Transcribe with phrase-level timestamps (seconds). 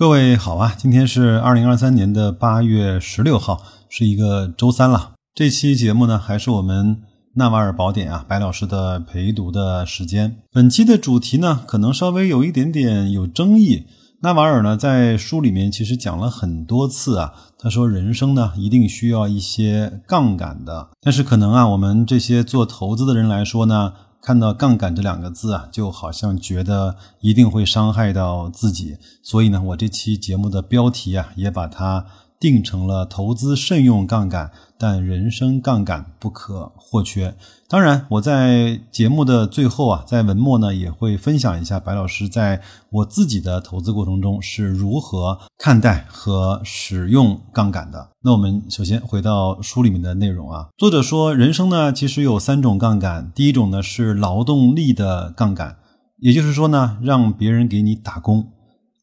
[0.00, 5.12] 各位好啊，今天是二零二三年的八月十六号，是一个周三了。
[5.34, 6.96] 这期节目呢，还是我们
[7.34, 10.38] 《纳瓦尔宝典》啊，白老师的陪读的时间。
[10.50, 13.84] 本期的主题呢，可能稍微有一点点有争议。
[14.22, 20.88] 纳瓦尔呢，在书里面其实讲了很多次啊，他说人生呢，一定需要一些杠杆的。
[21.02, 23.92] 但是可能啊，我们这些做投资的人来说呢。
[24.20, 32.06] 看到“杠杆”这两个字啊，就好像觉得一定会伤害到自己，所以呢，我这期节目的标题啊，也把它。
[32.40, 37.36] 定成了投资慎用杠杆，但人生杠杆不可或缺。
[37.68, 48.08] 当然，我在节目的最后啊，在文末呢也会分享一下白老师在我自己的投资过程中是如何看待和使用杠杆的。
[48.22, 55.76] 那我们首先回到书里面的内容啊，作者说，人生呢其实有三种杠杆，第一种呢是劳动力的杠杆，
[56.18, 58.48] 也就是说呢，让别人给你打工。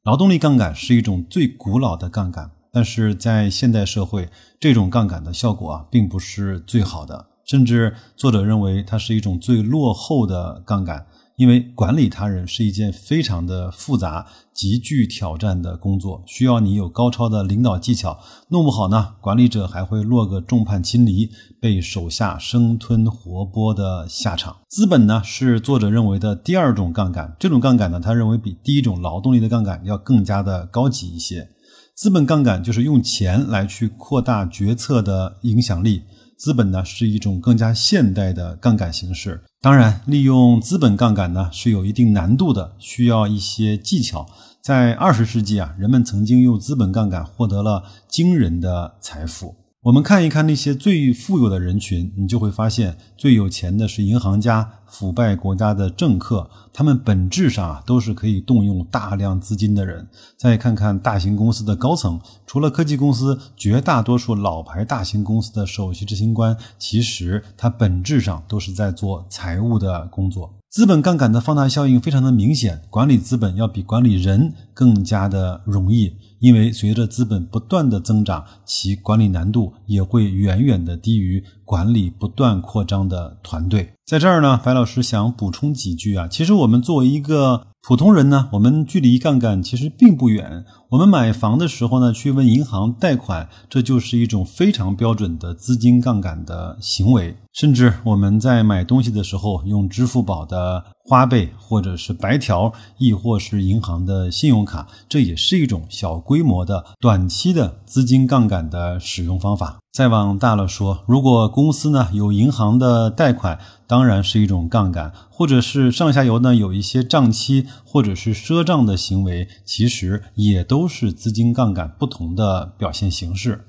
[0.04, 2.52] 劳动力杠杆是一种最古老的杠杆。
[2.78, 11.08] 但是在现代社会，这种杠杆的效果啊，并不是最好的，甚至作者认为它是一种最落后的杠杆。
[11.38, 18.20] 因为管理他人是一件非常的复杂、极具挑战的工作，需要你有高超的领导技巧。
[18.50, 24.58] 弄不好呢，管理者还会落个众叛亲离，被手下生吞活剥的下场。
[24.70, 27.36] 资本呢，是作者认为的第二种杠杆。
[27.40, 31.50] 这种杠杆呢，他认为比第一种劳动力的杠杆要更加的高级一些。
[31.98, 36.04] 资本杠杆就是用钱来去扩大决策的影响力。
[36.38, 39.42] 资本呢是一种更加现代的杠杆形式。
[39.60, 44.28] 当然，利用资本杠杆呢是有一定难度的，需要一些技巧。
[44.62, 49.56] 在二十世纪啊，人们曾经用资本杠杆获得了惊人的财富。
[49.88, 60.06] 我们看一看那些最富有的人群，你就会发现，最有钱的是银行家、腐败国家的政客，他们本质上啊都是可以动用大量资金的人。
[60.36, 70.54] 再看看大型公司的高层，除了科技公司，绝大多数老牌大型公司的首席执行官，其实他本质上都是在做财务的工作。
[70.78, 76.14] 资本杠杆的放大效应非常的明显，管理资本要比管理人更加的容易。
[76.38, 83.92] 因为随着资本不断的增长，其管理难度也会远远的低于管理不断扩张的团队。
[84.06, 86.30] 在这儿呢，白老师想补充几句啊。
[86.30, 90.64] 其实我们作为一个普通人呢，我们距离杠杆其实并不远。
[90.92, 97.36] 我们买房的时候呢，去问银行贷款，这就是一种非常标准的资金杠杆的行为。
[97.52, 109.78] 甚至我们在买东西的时候，用支付宝的花呗或者是白条，亦或是银行的信用卡，这也是一种小规模的短期的资金杠杆的使用方法。
[109.94, 113.58] 再往大了说，如果公司呢有银行的贷款，
[113.88, 123.64] 当然是一种杠杆，或者是上下游呢有一些账期或者是赊账的行为，其实也都是资金杠杆不同的表现形式。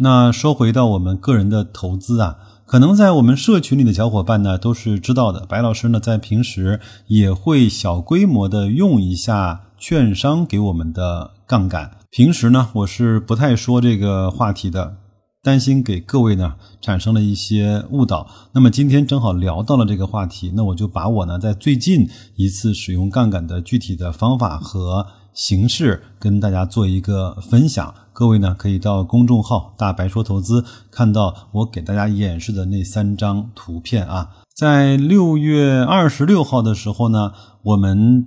[0.00, 2.38] 那说回到我们个人的投资啊。
[2.70, 5.44] 可能在我们社群里的小伙伴呢，都是知道的。
[5.44, 11.90] 白老师呢，在平时也会小规模的用一下券商给我们的杠杆。
[12.12, 14.98] 平时呢，我是不太说这个话题的，
[15.42, 18.28] 担心给各位呢产生了一些误导。
[18.52, 25.04] 那么今天正好聊到了这个话题，那我就把我呢在最近一次使用杠杆的具体的方法和。
[25.32, 34.28] 形式跟大家做一个分享，各位呢可以到公众号“大白说投资”看到我给大家演示的那三张图片啊。
[34.54, 37.32] 在六月二十六号的时候呢，
[37.62, 38.26] 我们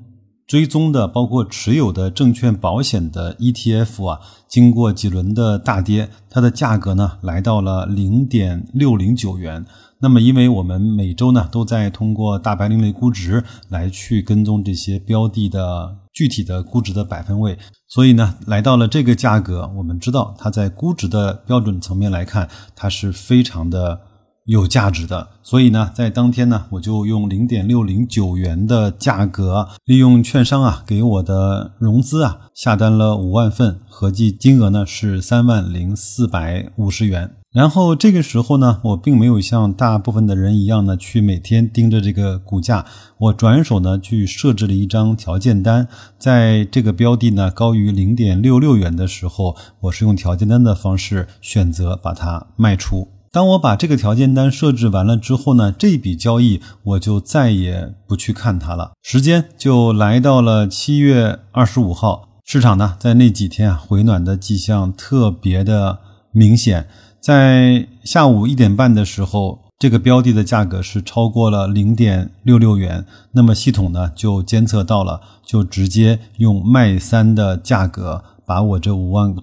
[0.53, 9.65] 追踪的包括持有的证券保险的 ETF 啊，经过几轮的大跌，它的价格呢来到了零点六零九元。
[9.97, 23.99] 那么，因为我们每周呢都在通过大白另类估值来去跟踪这些标的的具体的估值的百分位，所以呢，来到了这个价格，我们知道它在估值的标准层面来看，它是非常的
[24.45, 25.29] 有价值的。
[25.41, 37.31] 所以呢，在当天呢，我就用零点六零九元的价格，利用券商啊给我的融资啊下单了五万份，合计金额呢是三万零四百五十元。
[37.51, 42.83] 然后这个时候呢，我并没有像大部分的人一样呢，去每天盯着这个股价，
[43.19, 45.87] 我转手呢去设置了一张条件单，
[46.17, 53.07] 在这个标的呢高于零点六六元的时候，我是用条件单的方式选择把它卖出。
[53.33, 58.91] 当我把这个条件单设置完了之后呢，这笔交易我就再也不去看它了。
[59.01, 65.97] 时间就来到了七月二十五号，市场呢在那几天啊回暖的迹象特别的
[66.31, 66.87] 明显。
[67.19, 79.35] 在下午一点半的时候，这个标的的价格是超过了零点六六元，那么系统呢就监测到了，就直接用卖三的价格把我这五万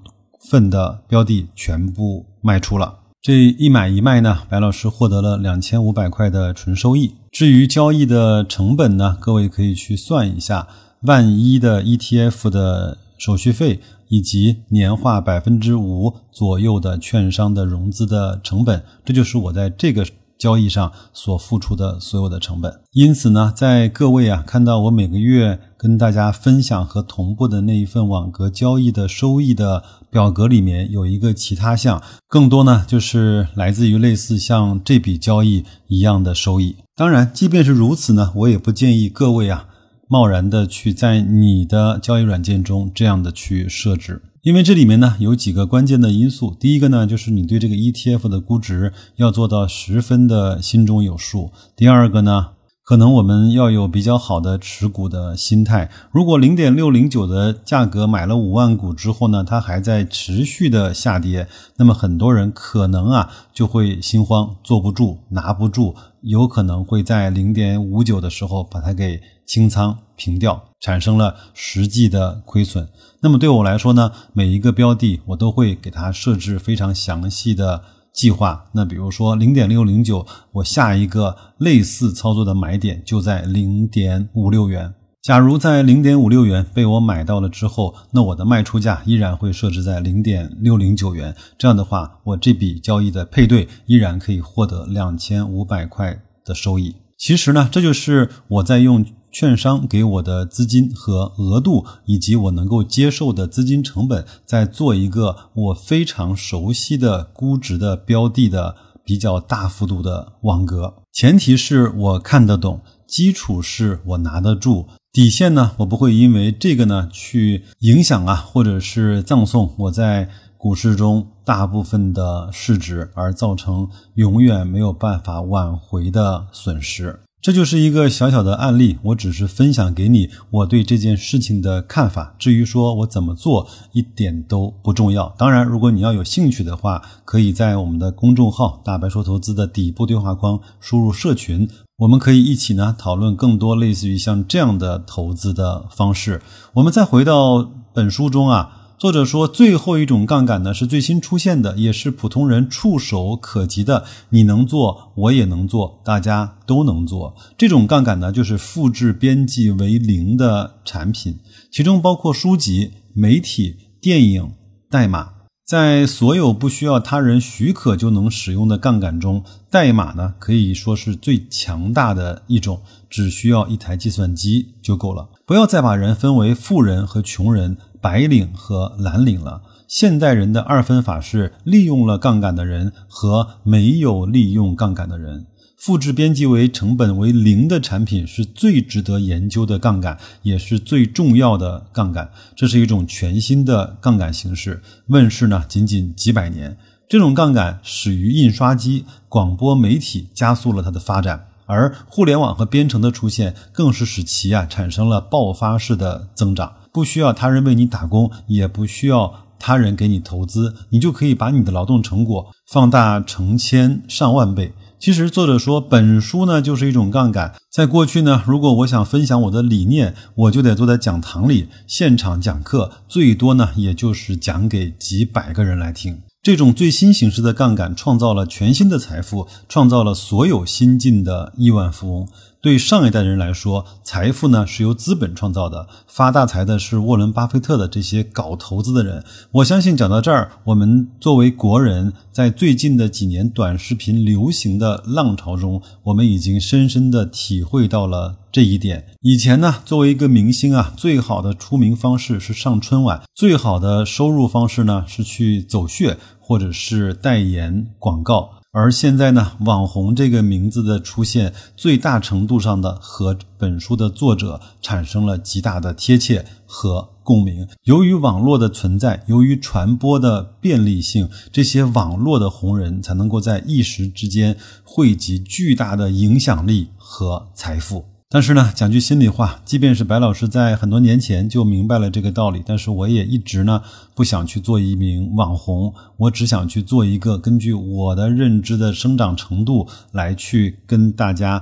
[0.48, 2.99] 份的标的全部卖出了。
[3.22, 7.12] 这一买一卖呢，白老师获得了两千五百块的纯收益。
[7.30, 10.66] 至于交易的成本呢，各位可以去算一下，
[11.02, 20.06] 万一的 ETF 的手续费以及年化百分之五左右的券商的融资的成本，这就是我在这个。
[20.40, 36.76] 交易上所付出的所有的成本，因此呢，在各位啊看到我每个月跟大家分享和同步的那一份网格交易的收益的表格里面，有一个其他项，更多呢就是来自于类似像这笔交易一样的收益。
[36.96, 39.66] 当然，即便是如此呢，我也不建议各位啊
[40.12, 44.22] 贸然的去在你的交易软件中这样的去设置。
[44.42, 51.52] 因为这里面呢有几个关键的因素，第一个呢就是你对这个 ETF 的估值要做到十分的心中有数。
[51.76, 52.48] 第二个呢，
[52.90, 55.88] 可能我们要有比较好的持股的心态。
[56.10, 61.46] 如果零点六零九的价格买了五万股之后呢，它还在持续的下跌，
[61.76, 72.88] 那么很多人可能啊就会心慌，坐不住，拿不住，有可能会在零点五九的时候把它给清仓平掉，产生了实际的亏损。
[73.20, 78.66] 那么对我来说呢，每一个标的我都会给它设置非常详细的计划。
[78.72, 84.94] 那比如说零点六零九，我下一个类似操作的买点就在零点五六元。
[85.22, 91.34] 假如在零点五六元被我买到了之后，那我的卖出价依然会设置在零点六零九元。
[91.58, 96.96] 这样的话，我这笔交易的配对依然可以获得两千五百块的收益。
[97.18, 99.04] 其实呢，这就是我在用。
[99.32, 110.94] 券商给我的资金和额度，以及我能够接受的资金成本，在做一个我非常熟悉的估值的标的的比较大幅度的网格。
[111.12, 127.20] 前提是我看得懂，基础是我拿得住，底线呢，我不会因为这个呢去影响啊，或者是葬送我在股市中大部分的市值，而造成永远没有办法挽回的损失。
[127.42, 132.34] 这就是一个小小的案例，我只是分享给你我对这件事情的看法。
[132.38, 135.34] 至于说我怎么做，一点都不重要。
[135.38, 141.66] 当然，如果你要有兴趣的话，可以在我们的公众号“大白说投资”的底部对话框输入“社群”，
[141.96, 146.42] 我们可以一起呢讨论更多类似于像这样的投资的方式。
[146.74, 148.76] 我们再回到本书中啊。
[149.00, 154.04] 作者说，最后一种杠杆呢是最新出现的，也是普通人触手可及的。
[154.28, 157.34] 你能做，我也能做，大家都能做。
[157.56, 161.38] 这种杠杆呢，就是复制边际为零的产品，
[161.72, 164.52] 其中包括书籍、媒体、电影、
[164.90, 165.30] 代码。
[165.66, 175.30] 在所有不需要他人许可就能使用的杠杆中，代码呢可以说是最强大的一种，只需要一台计算机就够了。
[175.46, 177.78] 不要再把人分为富人和穷人。
[178.00, 179.62] 白领和蓝领了。
[179.86, 185.46] 现代人的二分法是利用了杠杆的人和没有利用杠杆的人。
[185.76, 192.30] 复制编辑为成本为零的产品是最值得研究的杠杆，也是最重要的杠杆。
[192.54, 196.76] 这是一种全新的杠杆形式，问世呢仅仅几百年。
[197.08, 201.46] 这种杠杆始于印刷机、广播媒体，加速了它的发展。
[201.64, 206.74] 而互联网和编程的出现，更是使其啊产生了爆发式的增长。
[206.92, 214.72] 不需要他人为你打工，也不需要他人给你投资，你就可以把你的劳动成果放大成千上万倍。
[214.98, 217.54] 其实作者说，本书呢就是一种杠杆。
[217.70, 226.20] 在过去呢，如果我想分享我的理念，我就得坐在讲堂里现场讲课，最多呢也就是讲给几百个人来听。
[226.42, 232.28] 这种最新形式的杠杆创造了全新的财富，创造了所有新晋的亿万富翁。
[232.62, 239.24] 对上一代人来说，财富呢是由资本创造的，发大财的是沃伦·巴菲特的这些搞投资的人。
[239.52, 249.06] 我相信讲到这儿，我们作为国人，在最近的几年短视频流行的浪潮中，我们已经深深的体会到了这一点。
[249.22, 258.59] 以前呢，作为一个明星啊，最好的出名方式是上春晚，最好的收入方式呢是去走穴或者是代言广告。
[258.72, 267.66] 而现在呢，网红这个名字的出现，最大程度上的和本书的作者产生了极大的贴切和共鸣。
[267.82, 278.09] 由于网络的存在，由于传播的便利性，这些网络的红人才能够在一时之间汇集巨大的影响力和财富。
[278.32, 283.82] 但是呢，讲句心里话，即便是白老师在很多年前就明白了这个道理，但是我也一直呢
[284.14, 291.60] 不想去做一名网红，我只想去做一个根据我的认知的生长程度来去跟大家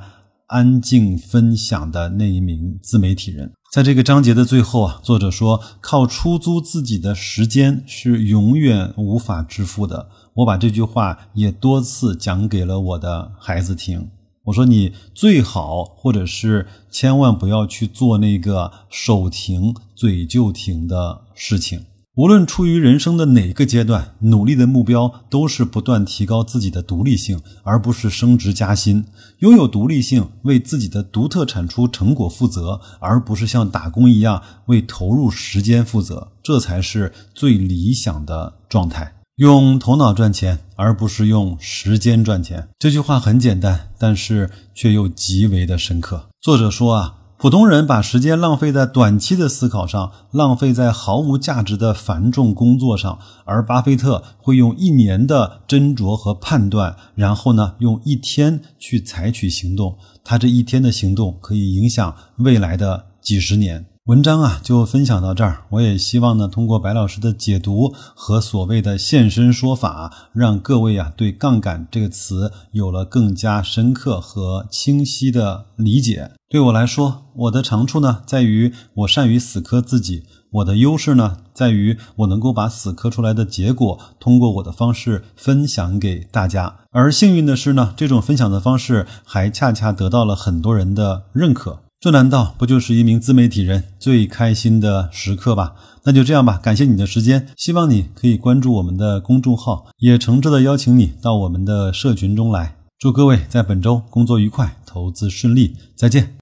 [0.48, 3.50] 安静分享的那一名自媒体人。
[3.72, 10.10] 在这个章节的最后啊，作者说，靠出租自己的时间是永远无法致富的。
[10.34, 14.10] 我把这句话也多次讲给了我的孩子听。
[14.48, 21.84] 我说，你最好或者是千万不要去做那个手停嘴就停的事情。
[22.14, 29.04] 无论处于人生的哪个阶段，努力的目标都是不断提高自己的独立性，而不是升职加薪。
[29.40, 39.17] 拥有独立性，为自己的独特产出成果负责，而不是像打工一样为投入时间负责，这才是最理想的状态。
[39.38, 42.66] 用头脑赚钱，而不是用时间赚钱。
[42.76, 46.26] 这句话很简单，但是却又极为的深刻。
[46.40, 47.14] 作者说啊。
[47.40, 59.96] 普通人把时间浪费在短期的思考上，浪费在毫无价值的繁重工作上，而巴菲特会用一年的斟酌和判断，然后呢，用一天去采取行动。
[60.24, 63.86] 他这一天的行动可以影响未来的几十年。
[64.08, 65.64] 文章啊，就分享到这儿。
[65.68, 76.30] 我也希望呢，通过白老师的解读和所谓的现身说法，让各位啊，对“杠杆”这个词有了更加深刻和清晰的理解。
[76.48, 80.22] 对我来说，我的长处呢，在于我善于死磕自己；
[80.52, 86.76] 我的优势呢，在于我能够把死磕出来的结果，通过我的方式分享给大家。
[86.92, 91.80] 而幸运的是呢，这种分享的方式还恰恰得到了很多人的认可。
[92.00, 95.74] 这难道不就是一名自媒体人最开心的时刻吧？
[96.04, 102.76] 那就这样吧，感谢你的时间，希望你可以关注我们的公众号，也诚挚的邀请你到我们的社群中来。
[103.00, 106.36] 祝各位在本周工作愉快，投资顺利，再见。